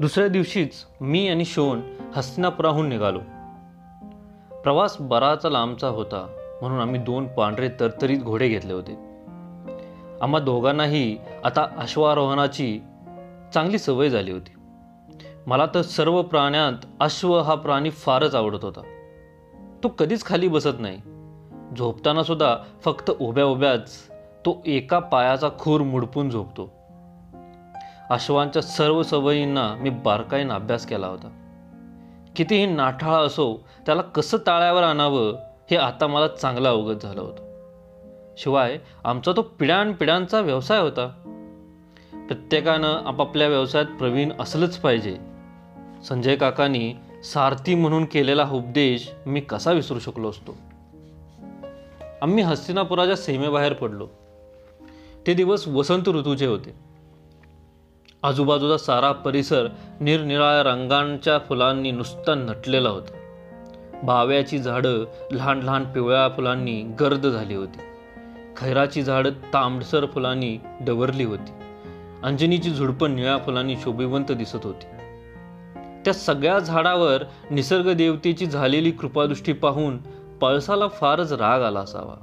दुसऱ्या 0.00 0.28
दिवशीच 0.28 0.72
मी 1.00 1.28
आणि 1.28 1.44
शोन 1.44 1.82
हस्तिनापुराहून 2.16 2.88
निघालो. 2.88 3.18
प्रवास 4.62 4.96
बराच 5.00 5.46
लांबचा 5.46 5.88
होता 5.88 6.26
म्हणून 6.60 6.80
आम्ही 6.80 7.00
दोन 7.00 7.26
पांढरे 7.26 7.68
तरतरीत 7.68 8.18
घोडे 8.18 8.48
घेतले 8.48 8.72
होते. 8.72 8.92
आम्हा 10.20 10.40
दोघांनाही 10.40 11.18
आता 11.44 11.66
अश्वारोहणाची 11.76 12.80
चांगली 13.54 13.78
सवय 13.78 14.08
झाली 14.08 14.32
होती. 14.32 14.52
मला 15.46 15.66
तर 15.74 15.82
सर्व 15.82 16.22
प्राण्यात 16.22 16.86
अश्व 17.00 17.40
हा 17.40 17.54
प्राणी 17.54 17.90
फारच 17.90 18.34
आवडत 18.34 18.64
होता. 18.64 18.80
तो 19.82 19.88
कधीच 19.88 20.24
खाली 20.24 20.48
बसत 20.48 20.80
नाही. 20.80 20.98
झोपताना 21.78 22.22
सुद्धा 22.22 22.56
फक्त 22.84 23.10
उभ्या 23.10 23.44
उभ्याच 23.44 23.90
तो 24.46 24.62
एका 24.66 24.98
पायाचा 24.98 25.48
खूर 25.58 25.80
मुडपून 25.80 26.30
झोपतो. 26.30 26.75
अश्वांच्या 28.10 28.62
सर्व 28.62 29.02
सवयींना 29.02 29.74
मी 29.74 29.90
बारकाईनं 29.90 30.54
अभ्यास 30.54 30.86
केला 30.86 31.06
होता. 31.06 31.42
कितीही 32.36 32.66
नाठाळा 32.66 33.18
असो 33.18 33.56
त्याला 33.86 34.02
कसं 34.02 34.36
ताळ्यावर 34.46 34.82
आणावं 34.82 35.34
हे 35.70 35.76
आता 35.76 36.06
मला 36.06 36.28
चांगलं 36.28 36.68
अवगत 36.68 36.98
झालं 37.02 37.20
होतं. 37.20 37.46
शिवाय 38.38 38.78
आमचा 39.04 39.32
तो 39.32 39.42
पिढ्यानपिढ्यांचा 39.42 40.40
व्यवसाय 40.40 40.80
होता. 40.80 41.06
प्रत्येकानं 42.28 42.94
आपापल्या 43.06 43.48
व्यवसायात 43.48 43.86
प्रवीण 43.86 44.32
असलंच 44.40 44.76
पाहिजे. 44.76 45.18
संजय 46.08 46.36
काकांनी 46.36 46.94
सारथी 47.24 47.74
म्हणून 47.74 48.04
केलेला 48.04 48.48
उपदेश 48.52 49.10
मी 49.26 49.40
कसा 49.40 49.72
विसरू 49.72 49.98
शकलो 49.98 50.30
असतो? 50.30 50.56
आम्ही 52.22 52.42
हस्तिनापुराच्या 52.42 53.16
सीमेबाहेर 53.16 53.72
पडलो. 53.72 54.08
ते 55.26 55.34
दिवस 55.34 55.68
वसंत 55.68 56.08
ऋतूचे 56.08 56.46
होते. 56.46 56.85
आजूबाजूचा 58.26 58.78
सारा 58.78 59.12
परिसर 59.12 59.66
निरनिराळ्या 60.00 60.62
रंगांच्या 60.62 61.38
फुलांनी 61.38 61.90
नुसता 61.90 62.34
नटलेला 62.34 62.88
होता. 62.88 63.12
भाव्याची 64.02 64.58
झाडं 64.58 65.04
लहान 65.30 65.60
लहान 65.62 65.84
पिवळ्या 65.84 66.28
फुलांनी 66.28 66.82
गर्द 66.82 67.26
झाली 67.26 67.54
होती. 67.54 67.78
खैराची 68.56 69.02
झाडं 69.02 69.30
तांबडसर 69.30 70.06
फुलांनी 70.06 70.58
डवरली 70.80 71.24
होती. 71.24 71.52
अंजनीची 72.22 72.70
झुडपं 72.70 73.16
निळ्या 73.16 73.38
फुलांनी 73.38 73.76
शोभिवंत 73.76 74.32
दिसत 74.32 74.66
होती. 74.66 74.86
त्या 76.04 76.14
सगळ्या 76.14 76.58
झाडावर 76.58 77.22
निसर्ग 77.50 77.92
देवतेची 77.92 78.46
झालेली 78.46 78.90
कृपादृष्टी 78.90 79.52
पाहून 79.52 79.96
पळसाला 80.40 80.88
फारच 80.88 81.32
राग 81.32 81.62
आला 81.62 81.80
असावा. 81.80 82.14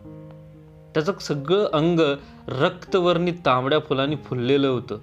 त्याचं 0.94 1.14
सगळं 1.22 1.68
अंग 1.74 2.00
रक्तवर्णी 2.48 3.32
तांबड्या 3.32 3.80
फुलांनी 3.80 4.16
फुललेलं 4.16 4.68
होतं. 4.68 4.98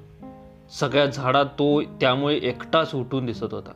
सगळ्या 0.70 1.06
झाडात 1.06 1.44
तो 1.44 1.82
त्यामुळे 1.82 2.36
एकटाच 2.42 2.94
उठून 2.94 3.26
दिसत 3.26 3.54
होता. 3.54 3.72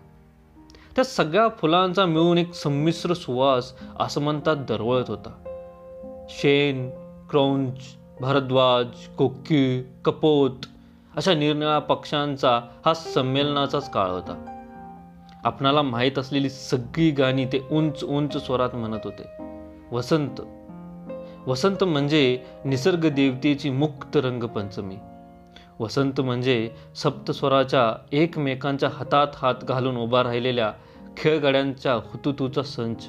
त्या 0.97 1.05
सगळ्या 1.05 1.49
फुलांचा 1.49 2.07
मिळून 2.07 2.39
एक 2.39 2.55
संमिश्र 2.55 3.15
सुवास 3.15 3.73
आसमंतात 3.99 4.57
दरवळत 4.57 5.05
होता. 5.09 5.31
शेन 6.29 6.91
क्रौंच 7.31 7.79
भारद्वाज 8.21 8.87
कोक्की 9.19 9.83
कपोत 10.05 10.51
अशा 11.17 11.35
निरनिळ्या 11.35 11.79
पक्ष्यांचा 11.79 12.61
हा 12.87 12.95
संमेलनाचाच 12.95 13.91
काळ 13.91 14.09
होता. 14.09 14.51
आपणाला 15.45 15.83
माहीत 15.83 16.19
असलेली 16.19 16.51
सगळी 16.51 17.11
गाणी 17.11 17.45
ते 17.45 17.67
उंच 17.71 18.05
उंच 18.05 18.47
स्वरात 18.47 18.75
म्हणत 18.75 19.01
होते. 19.05 19.29
वसंत. 19.93 20.41
वसंत 21.49 21.85
म्हणजे 21.85 22.43
निसर्ग 22.65 23.09
देवतेची 23.09 23.71
मुक्त 23.71 24.17
रंगपंचमी. 24.17 24.97
वसंत 25.81 26.21
म्हणजे 26.21 26.71
सप्तस्वराच्या 26.97 27.93
एकमेकांच्या 28.13 28.89
हातात 28.93 29.27
हात 29.35 29.55
घालून 29.63 29.97
उभा 29.97 30.23
राहिलेल्या 30.23 30.73
खेळगड्यांच्या 31.17 31.95
हुतुतूचा 31.95 32.63
संच. 32.63 33.09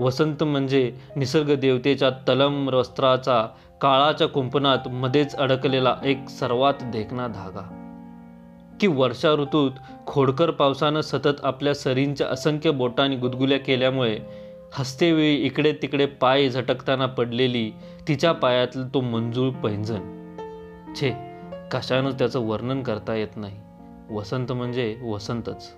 वसंत 0.00 0.42
म्हणजे 0.42 0.92
निसर्ग 1.16 1.54
देवतेच्या 1.54 2.10
तलम 2.10 2.68
वस्त्राचा 2.68 3.48
काळाच्या 3.80 4.28
कुंपणात 4.28 4.88
मध्येच 4.88 5.36
अडकलेला 5.36 5.96
एक 6.04 6.28
सर्वात 6.28 6.74
देखणा 6.82 7.26
धागा. 7.26 7.78
की 8.80 8.86
वर्षा 8.86 9.30
ऋतूत 9.30 9.70
खोडकर 10.06 10.50
पावसानं 10.50 11.00
सतत 11.00 11.44
आपल्या 11.44 11.74
सरींच्या 11.74 12.26
असंख्य 12.26 12.70
बोटांनी 12.70 13.16
गुदगुल्या 13.16 13.58
केल्यामुळे 13.58 14.18
हस्तेवेळी 14.74 15.34
इकडे 15.34 15.72
तिकडे 15.72 16.06
पाय 16.06 16.48
झटकताना 16.48 17.06
पडलेली 17.06 17.70
तिच्या 18.08 18.32
पायातलं 18.32 18.88
तो 18.94 19.00
मंजूळ 19.00 19.50
पैंजण. 19.50 20.21
छे 21.00 21.12
कशानं 21.72 22.10
त्याचं 22.10 22.40
वर्णन 22.40 22.82
करता 22.82 23.14
येत 23.14 23.36
नाही? 23.36 23.56
वसंत 24.10 24.52
म्हणजे 24.52 24.98
वसंतच. 25.04 25.74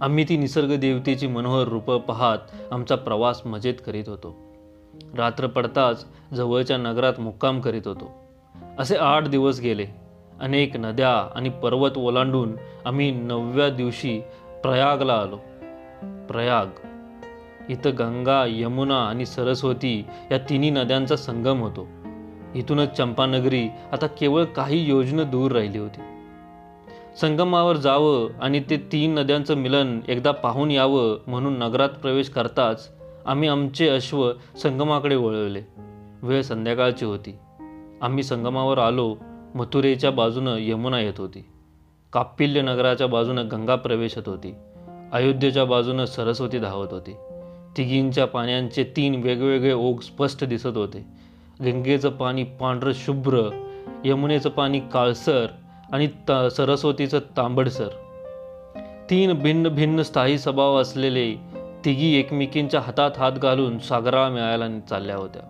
आम्ही 0.00 0.24
ती 0.28 0.36
निसर्ग 0.36 0.76
देवतेची 0.76 1.26
मनोहर 1.26 1.68
रूपं 1.68 1.98
पाहत 1.98 2.38
आमचा 2.70 2.96
प्रवास 2.96 3.46
मजेत 3.46 3.74
करीत 3.86 4.04
होतो. 4.06 4.36
रात्र 5.16 5.46
पडताच 5.46 6.06
जवळच्या 6.34 6.76
नगरात 6.76 7.20
मुक्काम 7.20 7.60
करीत 7.60 7.82
होतो. 7.84 8.12
असे 8.78 8.96
आठ 8.96 9.28
दिवस 9.28 9.60
गेले. 9.60 9.86
अनेक 10.40 10.76
नद्या 10.76 11.28
आणि 11.34 11.48
पर्वत 11.48 11.90
ओलांडून 11.96 12.56
आम्ही 12.84 13.10
नवव्या 13.10 13.68
दिवशी 13.68 14.20
प्रयागला 14.62 15.14
आलो. 15.14 15.36
प्रयाग. 16.28 16.66
इथं 17.68 17.90
गंगा 17.98 18.44
यमुना 18.48 18.98
आणि 18.98 19.26
सरस्वती 19.26 20.04
या 20.30 20.38
तिन्ही 20.38 20.70
नद्यांचा 20.70 21.16
संगम 21.16 21.60
होतो. 21.60 21.88
इथूनच 22.58 22.88
चंपानगरी 22.88 23.68
आता 23.92 24.06
केवळ 24.06 24.44
काही 24.44 24.88
योजनं 24.88 25.22
दूर 25.30 25.52
राहिली 25.52 25.78
होती. 25.78 26.00
संगमावर 27.20 27.76
जावं 27.76 28.28
आणि 28.40 28.60
ते 28.60 28.76
तीन 28.76 29.14
नद्यांचं 29.14 29.54
मिलन 29.54 30.00
एकदा 30.08 30.30
पाहून 30.30 30.70
यावं 30.70 31.18
म्हणून 31.26 31.58
नगरात 31.58 31.88
प्रवेश 31.88 32.28
करताच 32.28 32.90
आम्ही 33.26 33.48
आमचे 33.48 33.88
अश्व 33.88 34.32
संगमाकडे 34.62 35.16
वळवले 35.16 35.62
वेळ 36.22 36.42
संध्याकाळची 36.42 37.04
होती. 37.04 37.36
आम्ही 38.02 38.22
संगमावर 38.22 38.78
आलो 38.78 39.16
मथुरेच्या 39.54 40.10
बाजूनं 40.10 40.56
यमुना 40.58 41.00
येत 41.00 41.14
होती. 41.18 41.44
कापिल्य 42.12 42.62
नगराच्या 42.62 43.06
बाजूनं 43.06 43.48
गंगा 43.50 43.74
प्रवेशत 43.74 44.28
होती. 44.28 44.54
अयोध्येच्या 45.12 45.64
बाजूनं 45.64 46.04
सरस्वती 46.04 46.58
धावत 46.58 46.88
होती. 46.90 47.16
तिघींच्या 47.76 48.26
पाण्याचे 48.26 48.84
तीन 48.84 49.22
वेगवेगळे 49.22 49.72
ओघ 49.72 50.00
स्पष्ट 50.00 50.44
दिसत 50.44 50.76
होते. 50.76 51.25
गंगेचं 51.64 52.10
पाणी 52.10 52.44
पांढरं 52.44 52.92
शुभ्र 52.94 53.62
यमुनेचं 54.04 54.50
पाणी 54.50 54.80
काळसर 54.80 55.46
आणि 55.92 56.08
त 56.28 56.32
सरस्वतीचं 56.32 57.18
तांबडसर. 57.18 57.88
तीन 59.10 59.32
भिन्न 59.32 59.68
भिन्न 59.68 60.02
स्थायी 60.02 60.38
स्वभाव 60.38 60.76
असलेले 60.76 61.34
तिघी 61.84 62.14
एकमेकींच्या 62.14 62.80
हातात 62.80 63.10
हात 63.18 63.32
घालून 63.32 63.78
सागरा 63.78 64.28
मिळायला 64.28 64.80
चालल्या 64.80 65.16
होत्या. 65.16 65.42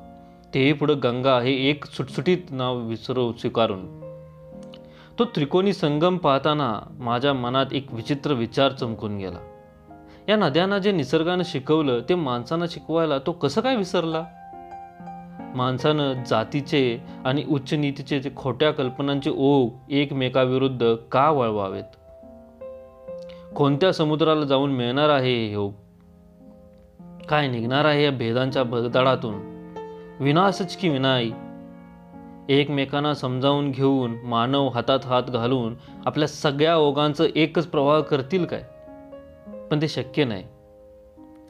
तेही 0.55 0.73
पुढं 0.73 0.95
गंगा 1.03 1.41
हे 1.41 1.71
एक 1.71 1.85
सुटसुटीत 1.85 2.39
नाव 2.51 2.79
विसरू 2.79 3.33
स्वीकारून. 3.33 4.01
तो 5.19 5.25
त्रिकोणी 5.25 5.73
संगम 5.73 6.17
पाहताना 6.17 6.81
माझ्या 6.99 7.35
मनात 7.35 7.67
एक 7.73 7.87
विचित्र 7.93 8.33
विचार 8.33 8.73
चमकून 8.73 9.19
गेला. 9.19 9.39
या 10.29 10.37
नद्यांना 10.37 10.79
जे 10.79 10.93
निसर्गानं 10.93 11.43
शिकवलं 11.47 12.01
ते 12.09 12.15
माणसानं 12.15 12.67
शिकवायला 12.71 13.19
तो 13.19 13.33
कसं 13.33 13.61
काय 13.61 13.77
विसरला? 13.77 14.25
माणसानं 15.41 16.13
जातीचे 16.25 16.99
आणि 17.25 17.45
उच्च 17.49 17.75
नीतीचे 17.75 18.21
जे 18.21 18.31
खोट्या 18.37 18.71
कल्पनांचे 18.71 19.31
ओघ 19.37 19.73
एकमेकाविरुद्ध 19.91 20.95
का 21.13 21.31
वळवावेत? 21.31 21.85
कोणत्या 23.57 23.93
समुद्राला 23.93 24.45
जाऊन 24.45 24.71
मिळणार 24.71 25.09
आहे 25.09 25.47
हे 25.47 25.53
योग 25.53 25.73
काय 27.29 27.49
निघणार 27.49 27.85
आहे 27.85 28.05
या 28.05 28.11
भेदांच्या 28.11 28.63
भगदाडातून? 28.63 29.35
विनाशच 30.21 30.77
की 30.77 30.89
विनाई? 30.89 31.31
एकमेकांना 32.49 33.15
समजावून 33.15 33.71
घेऊन 33.71 34.17
मानव 34.25 34.69
हातात 34.69 34.99
हात 35.05 35.23
घालून 35.23 35.75
आपल्या 36.07 36.29
सगळ्या 36.29 36.77
ओघांचं 36.77 37.27
एकच 37.37 37.67
प्रवाह 37.67 38.01
करतील 38.01 38.45
काय? 38.45 38.63
पण 39.71 39.83
ते 39.83 39.89
शक्य 39.89 40.25
नाही. 40.25 40.45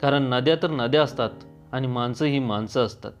कारण 0.01 0.23
नद्या 0.23 0.55
तर 0.55 0.69
नद्या 0.69 1.03
असतात 1.03 1.29
आणि 1.71 1.87
माणसं 1.87 2.25
ही 2.25 2.39
माणसं 2.39 2.85
असतात. 2.85 3.11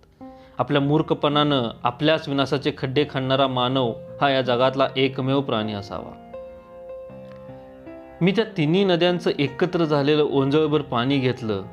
आपल्या 0.57 0.81
मूर्खपणानं 0.81 1.69
आपल्याच 1.83 2.29
विनाशाचे 2.29 2.71
खड्डे 2.77 3.05
खणणारा 3.09 3.47
मानव 3.47 3.93
हा 4.21 4.29
या 4.29 4.41
जगातला 4.41 4.87
एकमेव 4.95 5.41
प्राणी 5.41 5.73
असावा. 5.73 6.23
मी 8.21 8.31
त्या 8.31 8.45
तिन्ही 8.57 8.83
नद्यांचं 8.83 9.31
एकत्र 9.39 9.85
झालेलं 9.85 10.23
ओंजळभर 10.23 10.81
पाणी 10.81 11.19
घेतलं 11.19 11.63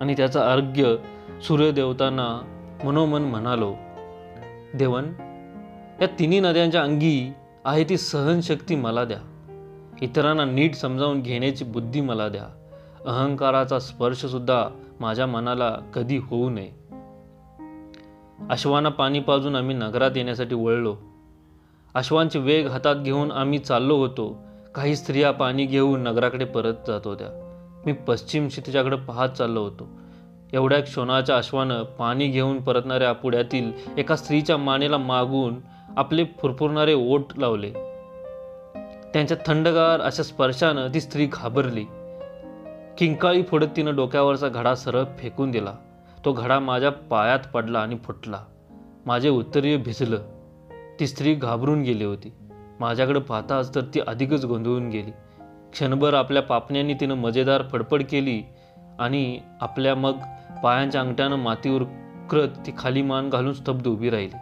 आणि 0.00 0.14
त्याचं 0.16 0.40
अर्घ्य 0.40 0.96
सूर्यदेवतांना 1.42 2.40
मनोमन 2.84 3.22
म्हणालो 3.22 3.74
देवन 4.74 5.04
या 6.00 6.06
तिन्ही 6.18 6.40
नद्यांच्या 6.40 6.82
अंगी 6.82 7.32
आहे 7.64 7.84
ती 7.84 7.96
सहनशक्ती 7.96 8.74
मला 8.74 9.04
द्या. 9.04 9.18
इतरांना 10.02 10.44
नीट 10.44 10.74
समजावून 10.74 11.20
घेण्याची 11.20 11.64
बुद्धी 11.64 12.00
मला 12.00 12.28
द्या. 12.28 12.44
अहंकाराचा 13.06 13.78
स्पर्शसुद्धा 13.78 14.68
माझ्या 15.00 15.26
मनाला 15.26 15.76
कधी 15.94 16.16
होऊ 16.16 16.50
नये. 16.50 16.81
अश्वांना 18.50 18.88
पाणी 18.88 19.20
पाजून 19.20 19.56
आम्ही 19.56 19.76
नगरात 19.76 20.10
येण्यासाठी 20.16 20.54
वळलो. 20.54 20.96
अश्वांचे 21.94 22.38
वेग 22.38 22.66
हातात 22.68 22.96
घेऊन 22.96 23.32
आम्ही 23.32 23.58
चाललो 23.58 23.96
होतो. 23.96 24.42
काही 24.74 24.96
स्त्रिया 24.96 25.30
पाणी 25.30 25.64
घेऊन 25.64 26.00
नगराकडे 26.00 26.44
परत 26.44 26.74
जात 26.86 27.00
होत्या. 27.04 27.26
मी 27.86 27.92
पश्चिम 27.92 28.48
क्षितिजाकडे 28.48 28.96
पाहत 28.96 29.28
चाललो 29.28 29.60
होतो. 29.60 29.88
एवढ्या 30.52 30.80
क्षणाच्या 30.80 31.36
अश्वानं 31.36 31.82
पाणी 31.82 32.28
घेऊन 32.28 32.62
परतणाऱ्या 32.62 33.12
पुढ्यातील 33.12 33.72
एका 33.96 34.16
स्त्रीच्या 34.16 34.56
मानेला 34.56 34.98
मागून 34.98 35.54
आपले 35.96 36.24
फुरफुरणारे 36.24 36.94
ओट 36.94 37.38
लावले. 37.38 37.70
त्यांच्या 39.12 39.36
थंडगार 39.46 40.00
अशा 40.00 40.22
स्पर्शानं 40.22 40.88
ती 40.94 41.00
स्त्री 41.00 41.26
घाबरली. 41.32 41.84
किंकाळी 42.98 43.42
फोडत 43.42 43.66
तिनं 43.76 43.96
डोक्यावरचा 43.96 44.48
घडा 44.48 44.74
सरळ 44.74 45.04
फेकून 45.18 45.50
दिला. 45.50 45.72
तो 46.24 46.32
घडा 46.32 46.58
माझ्या 46.58 46.90
पायात 46.90 47.38
पडला 47.54 47.80
आणि 47.80 47.96
फुटला. 47.96 48.44
माझे 49.06 49.28
उत्तरीय 49.28 49.76
भिजलं. 49.76 50.18
ती 51.00 51.06
स्त्री 51.06 51.34
घाबरून 51.34 51.82
गेली 51.82 52.04
होती. 52.04 52.32
माझ्याकडे 52.80 53.20
पाहताच 53.20 53.74
तर 53.74 53.80
ती 53.80 54.00
अधिकच 54.00 54.44
गोंधळून 54.44 54.88
गेली. 54.88 55.10
क्षणभर 55.72 56.14
आपल्या 56.14 56.42
पापण्यांनी 56.42 56.94
तिनं 56.94 57.14
मजेदार 57.14 57.62
फडफड 57.62 58.02
केली 58.02 58.42
आणि 58.98 59.40
आपल्या 59.60 59.94
मग 59.94 60.12
पायांच्या 60.64 61.00
अंगठ्यानं 61.00 61.36
मातीवर 61.36 61.82
उकरत 61.82 62.48
ती 62.66 62.72
खाली 62.78 63.02
मान 63.02 63.30
घालून 63.30 63.54
स्तब्ध 63.54 63.86
उभी 63.86 64.10
राहिली. 64.10 64.36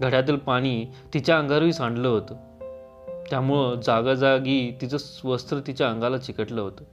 घड्यातील 0.00 0.36
पाणी 0.36 0.86
तिच्या 1.14 1.38
अंगावरही 1.38 1.72
सांडलं 1.72 2.08
होतं. 2.08 2.34
त्यामुळं 3.30 3.80
जागाजागी 3.80 4.78
तिचं 4.80 4.96
वस्त्र 5.24 5.60
तिच्या 5.66 5.90
अंगाला 5.90 6.18
चिकटलं 6.18 6.60
होतं. 6.60 6.84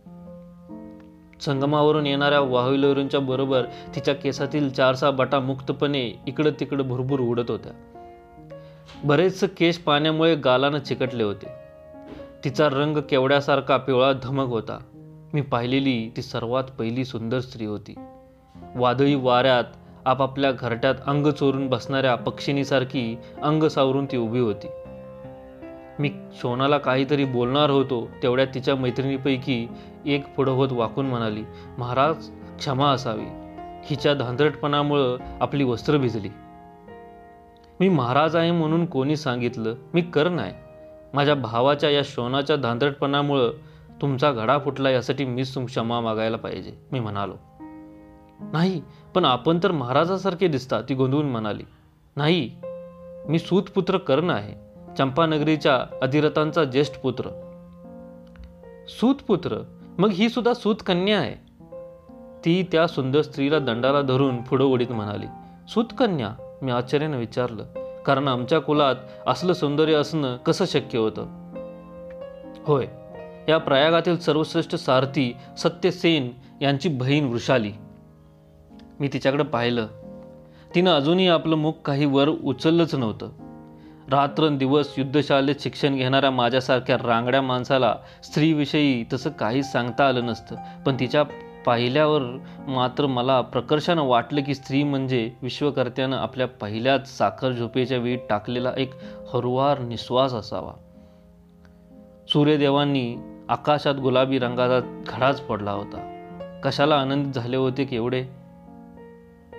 संगमावरून 1.41 2.06
येणाऱ्या 2.07 2.39
वाहुलवरूंच्या 2.39 3.19
बरोबर 3.19 3.63
तिच्या 3.95 4.13
केसातील 4.13 4.69
चारसा 4.69 5.12
बटा 5.12 5.39
मुक्तपणे 5.39 6.12
इकडं 6.27 6.51
तिकडं 6.59 6.88
भुरभुर 6.88 7.19
उडत 7.19 7.51
होत्या. 7.51 7.74
बरेचसे 9.03 9.47
केश 9.47 9.77
पाण्यामुळे 9.77 10.36
गालानं 10.36 10.80
चिकटले 10.80 11.24
होते. 11.24 11.47
तिचा 12.44 12.69
रंग 12.69 12.97
केवड्यासारखा 12.97 13.77
पिवळा 13.77 14.13
धमक 14.24 14.47
होता. 14.47 14.80
मी 15.33 15.41
पाहिलेली 15.41 16.12
ती 16.18 16.21
सर्वात 16.21 16.63
पहिली 16.63 17.06
सुंदर 17.06 17.39
स्त्री 17.39 17.65
होती. 17.65 17.95
वादळी 18.75 19.15
वाऱ्यात 19.15 19.63
आपापल्या 20.06 20.51
घरट्यात 20.51 20.95
अंग 21.06 21.27
चोरून 21.27 21.68
बसणाऱ्या 21.68 22.15
पक्षिणीसारखी 22.15 23.18
अंग 23.44 23.63
सावरून 23.63 24.06
ती 24.06 24.18
उभी 24.18 24.39
होती. 24.39 24.68
मी 25.99 26.11
शोनाला 26.33 26.77
काहीतरी 26.77 27.25
बोलणार 27.25 27.69
होतो 27.69 28.09
तेवढ्यात 28.23 28.47
तिच्या 28.53 28.75
मैत्रिणीपैकी 28.75 29.67
एक 30.05 30.35
पुढं 30.35 30.51
होत 30.51 30.71
वाकून 30.71 31.05
म्हणाली 31.05 31.43
महाराज 31.77 32.29
क्षमा 32.57 32.91
असावी. 32.91 33.25
हिच्या 33.85 34.13
धांदरटपणामुळं 34.13 35.17
आपली 35.41 35.63
वस्त्र 35.63 35.97
भिजली. 35.97 36.29
मी 37.79 37.89
महाराज 37.89 38.35
आहे 38.35 38.51
म्हणून 38.51 38.85
कोणी 38.85 39.15
सांगितलं 39.15 39.75
मी 39.93 40.01
कर 40.01 40.27
आहे 40.39 40.53
माझ्या 41.13 41.35
भावाच्या 41.35 41.89
या 41.89 42.01
शोनाच्या 42.05 42.55
धांदरटपणामुळं 42.55 43.51
तुमचा 44.01 44.31
घडा 44.31 44.57
फुटला 44.57 44.89
यासाठी 44.89 45.25
मीच 45.25 45.55
तुम 45.55 45.65
क्षमा 45.65 45.99
मागायला 45.99 46.37
पाहिजे 46.37 46.71
मी 46.91 46.99
म्हणालो. 46.99 47.33
नाही 48.51 48.81
पण 49.15 49.25
आपण 49.25 49.59
तर 49.63 49.71
महाराजासारखे 49.71 50.47
दिसता 50.47 50.81
ती 50.81 50.93
गोंधळून 50.93 51.25
म्हणाली. 51.25 51.63
नाही 52.15 52.51
मी 53.27 53.39
सूतपुत्र 53.39 53.97
कर्ण 53.97 54.29
आहे 54.29 54.69
चंपानगरीच्या 54.99 55.97
अधिरथांचा 56.01 56.63
ज्येष्ठ 56.63 56.99
पुत्र. 56.99 57.29
सूतपुत्र 58.87 59.57
मग 59.97 60.09
ही 60.09 60.29
सुद्धा 60.29 60.53
सूतकन्या 60.53 61.19
आहे. 61.19 61.35
ती 62.45 62.65
त्या 62.71 62.87
सुंदर 62.87 63.21
स्त्रीला 63.21 63.59
दंडाला 63.59 64.01
धरून 64.01 64.41
पुढं 64.41 64.65
ओढीत 64.65 64.91
म्हणाली 64.91 65.25
सूतकन्या 65.69 66.57
मी 66.61 66.71
आश्चर्यानं 66.71 67.17
विचारलं 67.17 67.63
कारण 68.05 68.27
आमच्या 68.27 68.59
कुलात 68.59 68.95
असलं 69.27 69.53
सौंदर्य 69.53 69.93
असणं 69.93 70.37
कसं 70.37 70.65
शक्य 70.65 70.99
होतं? 70.99 71.21
होय 72.63 72.87
या 73.49 73.57
प्रयागातील 73.57 74.19
सर्वश्रेष्ठ 74.19 74.75
सारथी 74.75 75.35
सत्यसेन 75.57 76.31
यांची 76.61 76.89
बहीण 76.89 77.27
वृषाली. 77.27 77.71
मी 78.99 79.09
तिच्याकडे 79.13 79.43
पाहिलं. 79.43 79.87
तिनं 80.75 80.91
अजूनही 80.91 81.27
आपलं 81.27 81.55
मुख 81.55 81.73
काही 81.85 82.05
वर 82.05 82.27
उचललंच 82.27 82.95
नव्हतं. 82.95 83.48
रात्रंदिवस 84.11 84.94
युद्धशालेत 84.97 85.56
शिक्षण 85.59 85.95
घेणाऱ्या 85.95 86.31
माझ्यासारख्या 86.31 86.97
रांगड्या 86.97 87.41
माणसाला 87.41 87.95
स्त्रीविषयी 88.23 89.06
तसं 89.13 89.29
काहीच 89.29 89.71
सांगता 89.71 90.07
आलं 90.07 90.25
नसतं. 90.25 90.56
पण 90.85 90.95
तिच्या 91.00 91.23
पाहिल्यावर 91.65 92.21
मात्र 92.67 93.06
मला 93.06 93.41
प्रकर्षानं 93.41 94.01
वाटलं 94.01 94.44
की 94.44 94.56
स्त्री 94.56 94.83
म्हणजे 94.83 95.31
विश्वकर्त्यानं 95.41 96.17
आपल्या 96.17 96.47
पहिल्याच 96.47 97.17
साखर 97.17 97.51
झोपेच्या 97.51 97.97
वेळी 97.97 98.15
टाकलेला 98.15 98.71
एक 98.77 98.91
हरुवार 99.33 99.79
निश्वास 99.79 100.33
असावा. 100.33 100.71
सूर्यदेवांनी 102.27 103.15
आकाशात 103.50 103.95
गुलाबी 103.95 104.39
रंगाचा 104.39 105.01
घडाच 105.07 105.41
पडला 105.41 105.71
होता. 105.71 106.15
कशाला 106.63 106.95
आनंदित 106.95 107.33
झाले 107.33 107.57
होते 107.57 107.85
केवढे 107.85 108.23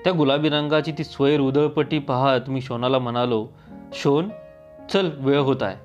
त्या 0.04 0.12
गुलाबी 0.12 0.48
रंगाची 0.48 0.92
ती 0.92 1.04
स्वैर 1.04 1.40
उधळपट्टी 1.40 1.98
पाहत 1.98 2.40
मी 2.48 2.60
शोनाला 2.60 2.98
म्हणालो 2.98 3.46
शोन 3.92 4.28
चल 4.92 5.10
वेळ 5.18 5.38
होत 5.38 5.62
आहे. 5.62 5.76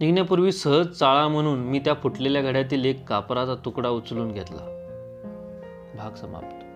निघण्यापूर्वी 0.00 0.52
सहज 0.52 0.86
चाळा 0.86 1.28
म्हणून 1.28 1.58
मी 1.58 1.78
त्या 1.78 1.94
फुटलेल्या 1.94 2.42
घड्यातील 2.42 2.84
एक 2.84 3.08
कापराचा 3.08 3.54
तुकडा 3.54 3.88
उचलून 3.88 4.32
घेतला. 4.32 4.66
भाग 5.96 6.14
समाप्त. 6.14 6.69